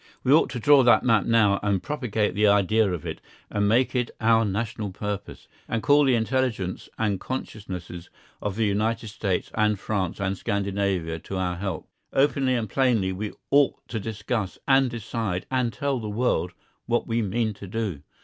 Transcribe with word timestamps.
We 0.23 0.33
ought 0.33 0.49
to 0.49 0.59
draw 0.59 0.81
that 0.81 1.03
map 1.03 1.25
now, 1.27 1.59
and 1.61 1.83
propagate 1.83 2.33
the 2.33 2.47
idea 2.47 2.91
of 2.91 3.05
it, 3.05 3.21
and 3.51 3.67
make 3.69 3.93
it 3.93 4.09
our 4.19 4.43
national 4.43 4.89
purpose, 4.89 5.47
and 5.67 5.83
call 5.83 6.05
the 6.05 6.15
intelligence 6.15 6.89
and 6.97 7.19
consciences 7.19 8.09
of 8.41 8.55
the 8.55 8.65
United 8.65 9.09
States 9.09 9.51
and 9.53 9.79
France 9.79 10.19
and 10.19 10.35
Scandinavia 10.35 11.19
to 11.19 11.37
our 11.37 11.57
help. 11.57 11.87
Openly 12.13 12.55
and 12.55 12.67
plainly 12.67 13.11
we 13.11 13.33
ought 13.51 13.87
to 13.89 13.99
discuss 13.99 14.57
and 14.67 14.89
decide 14.89 15.45
and 15.51 15.71
tell 15.71 15.99
the 15.99 16.09
world 16.09 16.53
what 16.87 17.05
we 17.05 17.21
mean 17.21 17.53
to 17.53 17.67
do. 17.67 18.01